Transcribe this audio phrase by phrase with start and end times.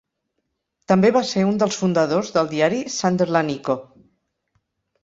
[0.91, 3.79] També va ser un dels fundadors del diari "Sunderland Echo".